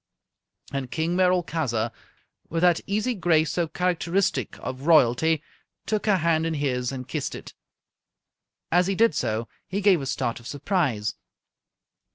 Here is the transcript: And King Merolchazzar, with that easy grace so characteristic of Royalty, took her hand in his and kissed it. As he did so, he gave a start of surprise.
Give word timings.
And 0.73 0.89
King 0.89 1.15
Merolchazzar, 1.15 1.91
with 2.49 2.61
that 2.63 2.81
easy 2.87 3.13
grace 3.13 3.51
so 3.51 3.67
characteristic 3.67 4.57
of 4.57 4.87
Royalty, 4.87 5.43
took 5.85 6.07
her 6.07 6.17
hand 6.17 6.47
in 6.47 6.55
his 6.55 6.91
and 6.91 7.07
kissed 7.07 7.35
it. 7.35 7.53
As 8.71 8.87
he 8.87 8.95
did 8.95 9.13
so, 9.13 9.47
he 9.67 9.79
gave 9.79 10.01
a 10.01 10.07
start 10.07 10.39
of 10.39 10.47
surprise. 10.47 11.13